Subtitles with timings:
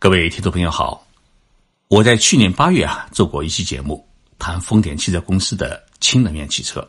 [0.00, 1.06] 各位听众朋友好，
[1.88, 4.02] 我在去年八月啊做过一期节目，
[4.38, 6.82] 谈丰田汽车公司的氢能源汽车。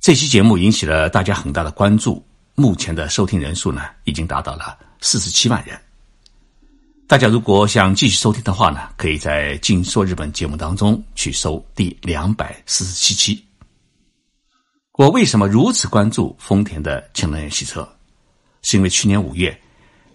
[0.00, 2.24] 这期节目引起了大家很大的关注，
[2.54, 5.78] 目前的收听人数呢已经达到了四十七万人。
[7.06, 13.44] 大家如果想继续收听的话呢，可以在《静说日本》节目当中去搜第两百四十七期。
[14.94, 17.86] 我为什么如此关注丰田的氢能源汽车？
[18.62, 19.60] 是因为去年五月，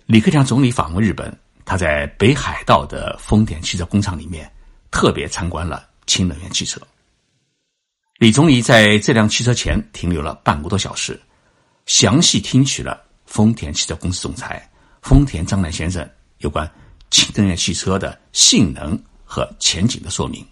[0.08, 1.32] 李克强总理访问日本。
[1.70, 4.50] 他在北海道的丰田汽车工厂里面
[4.90, 6.80] 特别参观了氢能源汽车。
[8.20, 11.20] 李总理在这辆汽车前停留了半个多小时，
[11.86, 14.66] 详细听取了丰田汽车公司总裁
[15.02, 16.72] 丰田章男先生有关
[17.12, 20.48] 氢能源汽车的性能和前景的说明。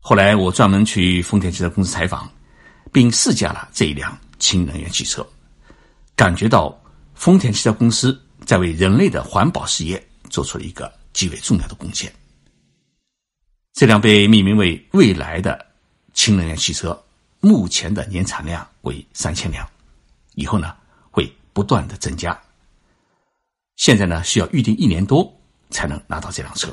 [0.00, 2.26] 后来我专门去丰田汽车公司采访，
[2.90, 5.24] 并试驾了这一辆氢能源汽车，
[6.16, 6.74] 感觉到
[7.14, 8.18] 丰田汽车公司。
[8.44, 12.12] 在为人类的环保事业做出了一个极为重要的贡献。
[13.72, 15.66] 这辆被命名为“未来的
[16.12, 17.00] 氢能源汽车”，
[17.40, 19.68] 目前的年产量为三千辆，
[20.34, 20.76] 以后呢
[21.10, 22.38] 会不断的增加。
[23.76, 25.34] 现在呢需要预定一年多
[25.70, 26.68] 才能拿到这辆车。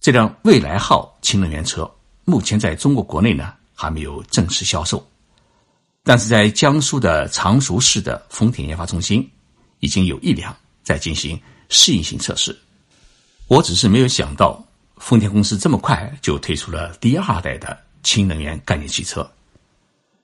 [0.00, 1.90] 这辆“未来号”氢能源车
[2.24, 5.06] 目前在中国国内呢还没有正式销售，
[6.02, 9.30] 但是在江苏的常熟市的丰田研发中心。
[9.84, 12.58] 已经有一辆在进行适应性测试，
[13.48, 14.64] 我只是没有想到
[14.96, 19.30] 丰田公司这么快就推出了第二代的氢能源概念汽车。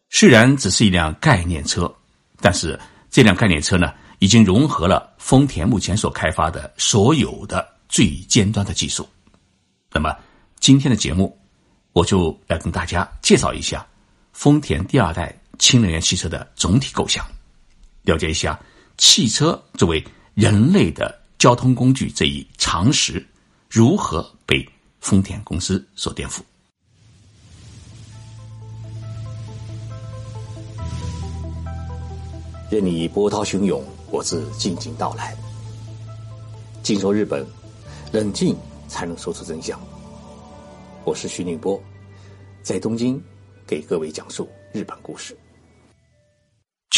[0.09, 1.95] 虽然只是一辆概念车，
[2.41, 9.07] 但是这辆概念车呢，已经融合了丰田目前所开发的所有的最尖端的技术。
[9.93, 10.17] 那么
[10.59, 11.39] 今天的节目，
[11.93, 13.87] 我就来跟大家介绍一下
[14.33, 17.27] 丰田第二代氢能源汽车的总体构想，
[18.05, 18.59] 了解一下。
[19.01, 23.27] 汽车作为人类的交通工具这一常识，
[23.71, 24.63] 如何被
[25.01, 26.43] 丰田公司所颠覆？
[32.71, 35.35] 任你波涛汹涌，我自静静到来。
[36.83, 37.45] 静说日本，
[38.13, 38.55] 冷静
[38.87, 39.81] 才能说出真相。
[41.05, 41.83] 我是徐宁波，
[42.63, 43.19] 在东京
[43.67, 45.35] 给各位讲述日本故事。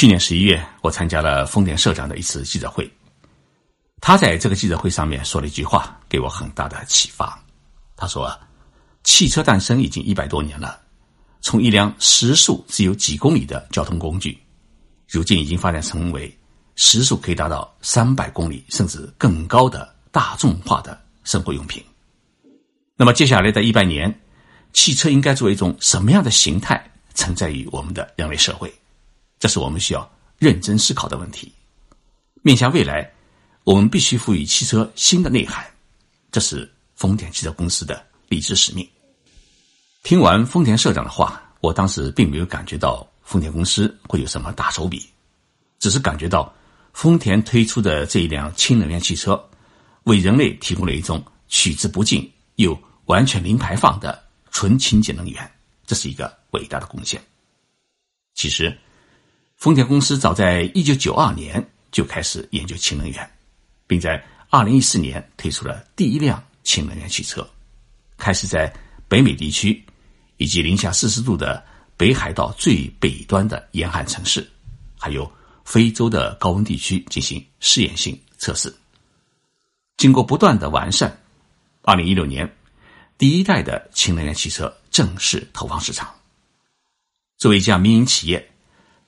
[0.03, 2.91] 去年十一月，我参加了丰田社长的一次记者会。
[4.01, 7.41] 他在这个记者会上面说了一句话，给我很大的启发。
[7.95, 8.37] 他说
[9.05, 10.81] ：“汽车诞生已经一百多年了，
[11.41, 14.37] 从一辆时速只有几公里的交通工具，
[15.09, 16.37] 如今已经发展成为
[16.75, 21.81] 时速可以达到三百公里甚至更高的大众化的生活用品。
[22.97, 24.13] 那么接下来的一百年，
[24.73, 28.69] 汽车应该作为一种什么样的形态存在于我们的人类社会？”
[29.43, 30.09] 这是我们需要
[30.39, 31.53] 认真思考的问题。
[32.43, 33.13] 面向未来，
[33.65, 35.67] 我们必须赋予汽车新的内涵。
[36.31, 38.89] 这是丰田汽车公司的理智使命。
[40.05, 45.11] 听完丰田社长的话，我当时并没有感觉到丰田公司会有什么大手笔，
[45.81, 46.55] 只是感觉到
[46.93, 49.45] 丰田推出的这一辆氢能源汽车，
[50.05, 55.51] 为人类提供了一种取之不尽又完全零排放的纯清洁能源，
[55.85, 57.21] 这是一个伟大的贡献。
[58.35, 58.79] 其实。
[59.63, 63.31] 丰田公司早在一九九二年就开始研究氢能源，
[63.87, 67.49] 并在二零一四年推出了第一辆氢能源汽车，
[68.19, 68.75] 开始在
[69.07, 69.81] 北美地区
[70.37, 71.65] 以及零下四十度的
[71.97, 74.45] 北海道最北端的严寒城市，
[74.99, 75.31] 还有
[75.65, 78.75] 非洲的高温地区进行试验性测试。
[79.97, 81.17] 经过不断的完善，
[81.83, 82.53] 二零一六年，
[83.17, 86.13] 第一代的氢能源汽车正式投放市场。
[87.39, 88.49] 作为一家民营企业。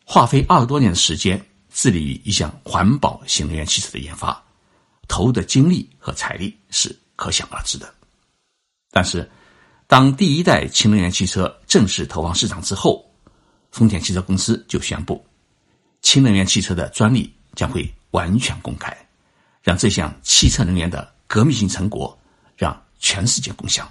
[0.05, 4.41] 花费二十多年的时间，致力于一项环保新能源汽车的研发，
[5.09, 7.93] 投入的精力和财力是可想而知的。
[8.91, 9.29] 但是，
[9.87, 13.05] 当第一代氢能源汽车正式投放市场之后，
[13.73, 15.25] 丰田汽车公司就宣布，
[16.03, 18.97] 氢能源汽车的专利将会完全公开，
[19.63, 22.17] 让这项汽车能源的革命性成果
[22.57, 23.91] 让全世界共享。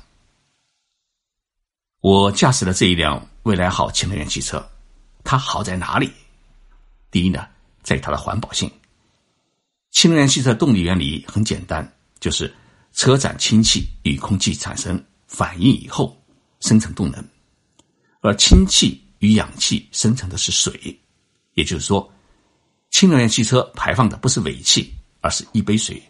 [2.01, 4.63] 我驾驶了这一辆未来号氢能源汽车。
[5.23, 6.11] 它好在哪里？
[7.09, 7.47] 第一呢，
[7.81, 8.69] 在于它的环保性。
[9.91, 11.87] 氢能源汽车动力原理很简单，
[12.19, 12.53] 就是
[12.93, 16.19] 车载氢气与空气产生反应以后
[16.59, 17.23] 生成动能，
[18.21, 20.99] 而氢气与氧气生成的是水，
[21.53, 22.11] 也就是说，
[22.89, 26.01] 氢能源汽车排放的不是尾气，而是一杯水，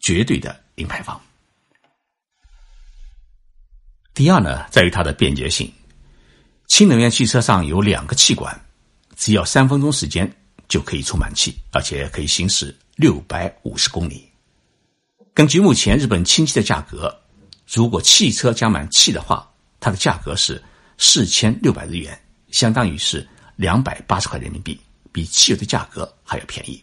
[0.00, 1.20] 绝对的零排放。
[4.14, 5.72] 第二呢，在于它的便捷性。
[6.68, 8.58] 氢能源汽车上有两个气管，
[9.16, 10.30] 只要三分钟时间
[10.68, 14.30] 就可以充满气，而且可以行驶六百五十公里，
[15.34, 17.12] 根据目前日本氢气的价格，
[17.66, 19.50] 如果汽车加满气的话，
[19.80, 20.62] 它的价格是
[20.98, 22.20] 四千六百日元，
[22.50, 23.26] 相当于是
[23.56, 24.78] 两百八十块人民币，
[25.10, 26.80] 比汽油的价格还要便宜。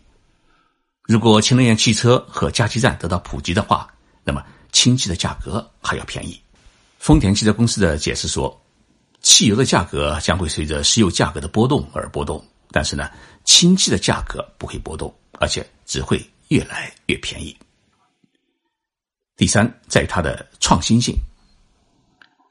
[1.03, 3.87] 如果氢能源汽车和加气站得到普及的话，
[4.23, 6.37] 那么氢气的价格还要便宜。
[6.97, 8.59] 丰田汽车公司的解释说，
[9.25, 13.09] 汽油的价格将会随着石油价格的波动而波动，但是呢，
[13.43, 17.57] 氢气的价格不会波动，而且只会越来越便宜。
[19.35, 21.15] 第三，在它的创新性。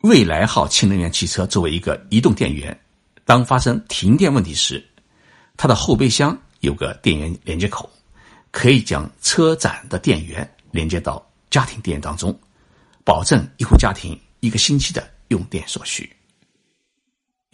[0.00, 2.76] 未来号氢能源汽车作为一个移动电源，
[3.24, 4.84] 当发生停电问题时，
[5.56, 7.88] 它的后备箱有个电源连接口，
[8.50, 12.36] 可以将车载的电源连接到家庭电源当中，
[13.04, 16.12] 保证一户家庭一个星期的用电所需。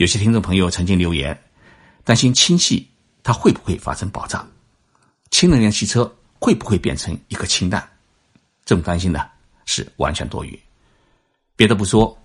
[0.00, 1.38] 有些听众朋友曾经留言，
[2.04, 2.88] 担心氢气
[3.22, 4.48] 它会不会发生爆炸，
[5.30, 7.86] 氢能源汽车会不会变成一颗氢弹？
[8.64, 9.26] 这种担心呢
[9.66, 10.58] 是完全多余。
[11.54, 12.18] 别的不说，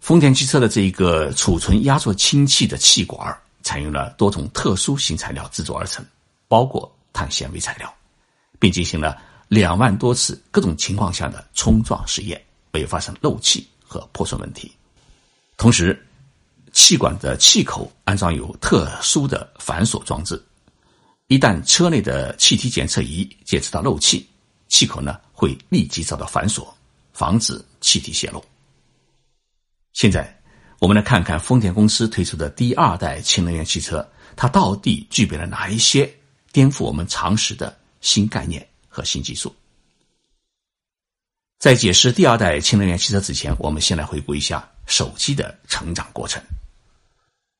[0.00, 6.04] 丰田汽车的这一个储存压缩氢气的气管采用了多种特殊新材料制作而成，
[6.46, 7.90] 包括碳纤维材料，
[8.58, 9.16] 并进行了
[9.48, 12.38] 两万多次各种情况下的冲撞实验，
[12.70, 14.70] 没有发生漏气和破损问题。
[15.56, 16.06] 同时，
[16.78, 20.40] 气管的气口安装有特殊的反锁装置，
[21.26, 24.24] 一旦车内的气体检测仪检测到漏气，
[24.68, 26.72] 气口呢会立即遭到反锁，
[27.12, 28.42] 防止气体泄漏。
[29.92, 30.40] 现在，
[30.78, 36.08] 我们来看看丰田公司推出的第二代氢能源汽车，它到底具备了哪一些
[36.52, 39.52] 颠覆我们常识的新概念和新技术？
[41.58, 46.40] 在解释第二代氢能源汽车之前，我们先来回顾一下手机的成长过程。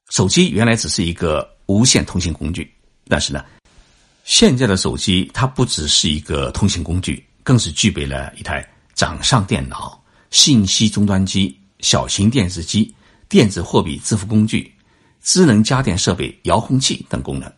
[0.08, 2.72] 手机原来只是一个无线通信工具，
[3.06, 3.44] 但是呢，
[4.25, 11.58] 现在的手机它不只是一个通信工具，更是具备了一台掌上电脑、信息终端机。
[11.81, 12.93] 小型电视机、
[13.28, 14.75] 电子货币支付工具、
[15.22, 17.49] 智能家电设备、遥控器等功能，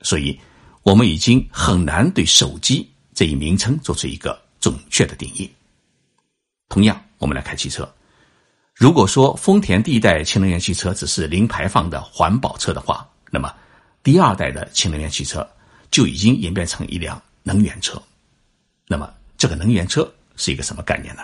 [0.00, 0.40] 所以，
[0.82, 5.50] 我们已经很难对手机这一名称做出一个准确的定义。
[6.70, 7.86] 同样，我们来看汽车，
[8.78, 13.52] 如果说丰田第一代氢能源汽车只是零排放的环保车的话，那么
[14.04, 15.44] 第二代的氢能源汽车
[15.90, 18.00] 就已经演变成一辆能源车。
[18.86, 21.22] 那么，这个能源车是一个什么概念呢？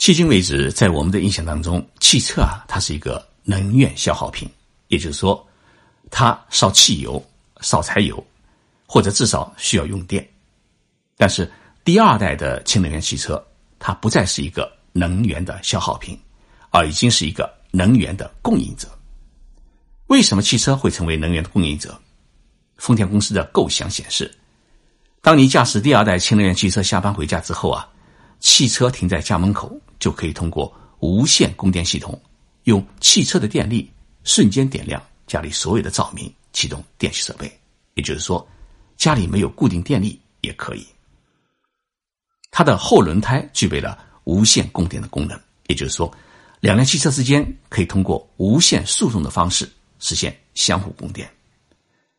[0.00, 4.50] 迄今为止，在我们的印象当中，汽车啊，它是一个能源消耗品，
[4.88, 5.46] 也就是说，
[6.10, 7.24] 它烧汽油、
[7.60, 8.26] 烧柴油，
[8.84, 10.28] 或者至少需要用电。
[11.16, 11.48] 但是，
[11.84, 13.40] 第二代的氢能源汽车，
[13.78, 16.18] 它不再是一个能源的消耗品，
[16.70, 18.88] 而已经是一个能源的供应者。
[20.06, 21.98] 为什么汽车会成为能源的供应者？
[22.76, 24.32] 丰田公司的构想显示，
[25.20, 27.88] 当你驾驶第二代氢能源汽车下班回家之后啊。
[28.40, 32.16] 汽车停在家门口，就可以通过无线供电系统，
[32.66, 33.90] 用汽车的电力
[34.22, 37.52] 瞬间点亮家里所有的照明，启动电器设备。
[37.94, 38.48] 也就是说，
[38.96, 40.86] 家里没有固定电力也可以。
[42.52, 45.36] 它的后轮胎具备了无线供电的功能，
[45.66, 46.08] 也就是说，
[46.60, 51.30] 两辆汽车之间可以通过无线输送的方式实现相互供电，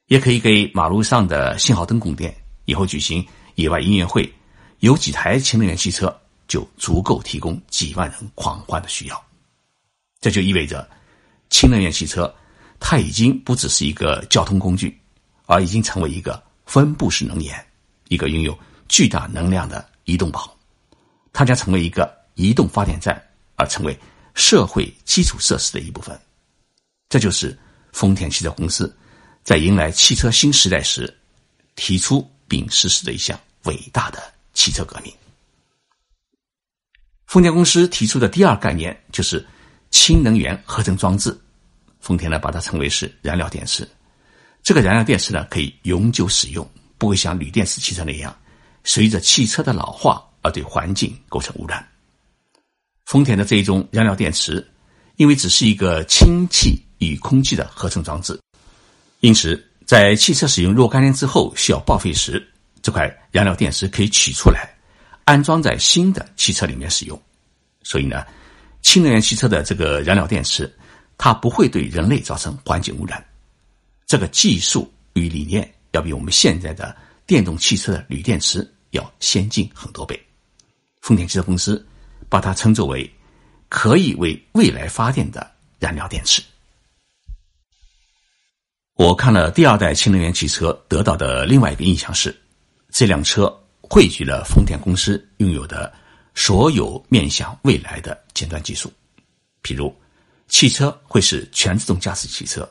[0.07, 2.35] 也可以给马路上的信号灯供电。
[2.65, 3.25] 以后举行
[3.55, 4.31] 野外音乐会。
[4.79, 9.25] 有几台氢能源汽车就足够提供几万人狂欢的需要，
[10.21, 10.89] 这就意味着
[11.49, 12.33] 氢能源汽车
[12.79, 14.97] 它已经不只是一个交通工具，
[15.47, 17.67] 而已经成为一个分布式能源，
[18.07, 20.57] 一个拥有巨大能量的移动宝。
[21.33, 23.21] 它将成为一个移动发电站，
[23.57, 23.99] 而成为
[24.39, 26.19] 社会基础设施的一部分。
[27.09, 27.55] 这就是
[27.91, 28.95] 丰田汽车公司
[29.43, 31.13] 在迎来汽车新时代时
[31.75, 34.33] 提出并实施的一项伟大的。
[34.51, 35.13] 汽车革命，
[37.27, 39.47] 丰田公司提出的第二概念就是
[39.89, 41.39] 氢能源合成装置。
[42.01, 43.87] 丰田呢把它称为是燃料电池。
[44.61, 48.37] 这个燃料电池呢可以永久使用，不会像锂电池汽车那样
[48.83, 51.87] 随着汽车的老化而对环境构成污染。
[53.09, 54.63] 丰田的这一种燃料电池，
[55.15, 58.39] 因为只是一个氢气与空气的合成装置，
[59.21, 62.47] 因此在汽车使用若干年之后需要报废时。
[62.83, 64.69] 这块燃料电池可以取出来，
[65.25, 67.19] 安装在新的汽车里面使用。
[67.81, 68.23] 所以呢，
[68.83, 70.71] 氢能源汽车的这个燃料电池，
[71.17, 73.25] 它不会对人类造成环境污染。
[74.05, 80.17] 这个技术与理念要比我们现在的电动汽车的锂电池要先进很多倍。
[81.01, 81.83] 丰田汽车公司
[82.29, 83.11] 把它称作为
[83.67, 86.41] 可以为未来发电的燃料电池。
[88.93, 92.35] 我看了第二代氢能源汽车，得到的另外一个印象是。
[92.91, 95.93] 这辆车汇聚了丰田公司拥有的
[96.33, 98.91] 所有面向未来的尖端技术，
[99.61, 99.95] 譬如，
[100.47, 102.67] 汽车会是全自动驾驶汽车，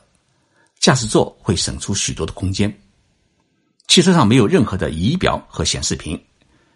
[0.77, 2.69] 驾驶座会省出许多的空间，
[3.87, 6.21] 汽车上没有任何的仪表和显示屏，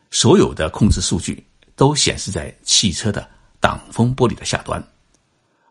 [0.10, 4.82] 所有的控制数据都显示在汽车的挡风玻璃的下端，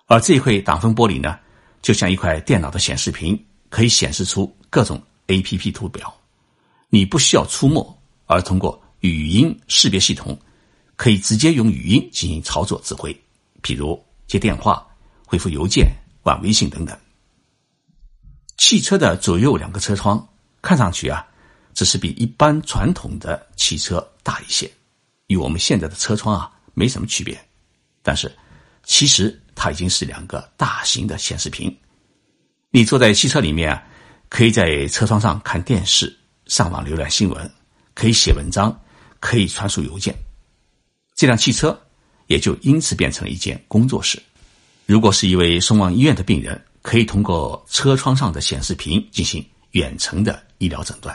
[0.07, 1.39] 而这一块挡风玻璃呢，
[1.81, 6.13] 就像一块电脑的显示屏，可以显示出各种 A P P 图表，
[6.89, 7.99] 你不需要触摸。
[8.27, 10.39] 而通过语音识别系统，
[10.97, 13.13] 可以直接用语音进行操作指挥，
[13.63, 14.87] 譬如接电话、
[15.27, 15.93] 回复邮件、
[16.23, 16.97] 玩微信等等。
[18.57, 20.27] 汽车的左右两个车窗
[20.63, 21.27] 看上去啊，
[21.75, 24.71] 只是比一般传统的汽车大一些，
[25.33, 27.37] 与我们现在的车窗啊没什么区别。
[28.03, 28.31] 但是，
[28.85, 31.75] 其实它已经是两个大型的显示屏。
[32.71, 33.83] 你坐在汽车里面啊，
[34.29, 36.15] 可以在车窗上看电视、
[36.47, 37.51] 上网、浏览新闻。
[37.95, 38.75] 可以写文章，
[39.21, 40.17] 可以传输邮件，
[41.15, 41.79] 这辆汽车
[42.27, 44.19] 也就因此变成了一间工作室。
[44.87, 51.15] 如果是一位送往医院的病人，可以通过车窗上的显示屏进行远程的医疗诊断。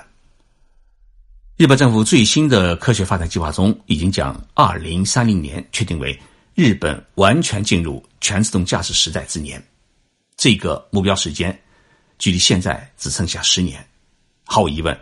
[1.58, 6.16] 日本政府最新的科学发展计划中，已经将二零三零年确定为
[6.54, 9.60] 日本完全进入全自动驾驶时代之年。
[10.36, 11.60] 这个目标时间
[12.20, 13.84] 距离现在只剩下十年，
[14.44, 14.96] 毫无疑问。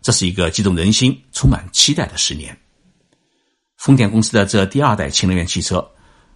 [0.00, 2.56] 这是一个激动人心、充满期待的十年。
[3.76, 5.84] 丰田公司的这第二代氢能源汽车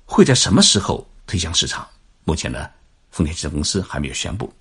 [0.05, 1.87] 会在什么时候推向市场？
[2.25, 2.69] 目前呢，
[3.13, 4.53] 丰田汽车公司还没有宣布。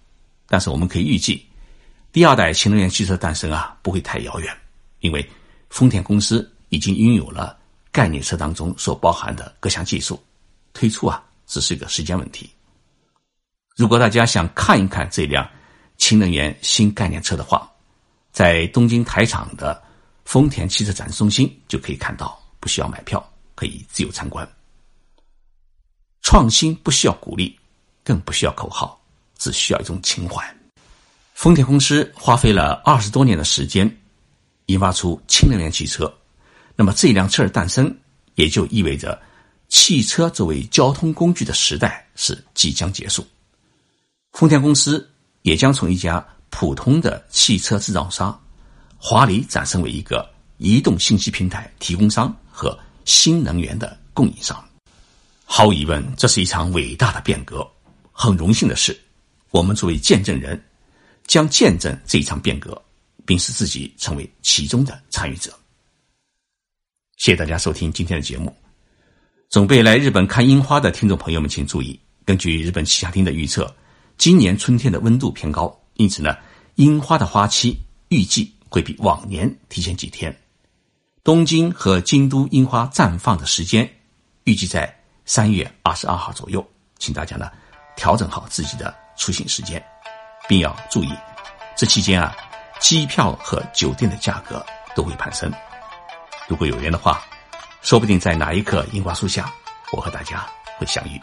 [0.45, 1.43] 但是我们可以预计，
[2.11, 4.55] 第二代氢能源汽车诞生啊不会太遥远，
[5.00, 5.27] 因为
[5.70, 7.58] 丰田公司已经拥有了
[7.91, 10.22] 概念车当中所包含的各项技术，
[10.74, 12.50] 推出啊只是一个时间问题。
[13.75, 15.50] 如果大家想看一看这辆
[15.98, 17.70] 氢能源新概念车的话，
[18.32, 19.82] 在东京台场的
[20.25, 23.25] 丰田汽车展示中心就可以看到，不需要买票，
[23.56, 24.48] 可以自由参观。
[26.22, 27.58] 创新不需要鼓励，
[28.03, 29.01] 更不需要口号，
[29.38, 30.44] 只需要一种情怀。
[31.34, 33.89] 丰田公司花费了二十多年的时间，
[34.69, 36.11] 研发出氢能源汽车。
[36.75, 37.95] 那么这辆车的诞生，
[38.35, 39.21] 也就意味着
[39.67, 43.25] 汽车作为交通工具的时代是即将结束。
[44.31, 45.09] 丰田公司
[45.43, 46.25] 也将从一家。
[46.51, 48.38] 普通的汽车制造商，
[48.97, 54.57] 华丽转身为一个移动信息平台提供商和新能源的供应商。
[55.45, 57.65] 毫无疑问，这是一场伟大的变革。
[58.11, 58.99] 很荣幸的是，
[59.51, 60.59] 我们作为见证人，
[61.27, 62.81] 将见证这一场变革，
[63.29, 65.51] 并使自己成为其中的参与者。
[67.15, 68.51] 谢谢大家收听今天的节目。
[69.51, 73.71] 准备来日本看樱花的听众朋友们，请注意，根据日本气象厅的预测，
[74.17, 75.79] 今年春天的温度偏高。
[75.93, 76.36] 因此呢，
[76.74, 80.36] 樱花的花期预计会比往年提前几天。
[81.24, 83.88] 东京和京都樱花绽放的时间
[84.45, 84.91] 预计在
[85.25, 86.67] 三月二十二号左右，
[86.98, 87.51] 请大家呢
[87.95, 89.79] 调整好自己的出行时间，
[90.48, 91.09] 并要注意，
[91.77, 92.36] 这期间啊，
[92.79, 95.51] 机票和酒店的价格都会攀升。
[96.48, 97.21] 如果有缘的话，
[97.81, 99.51] 说不定在哪一棵樱花树下，
[99.91, 100.45] 我和大家
[100.77, 101.21] 会相遇。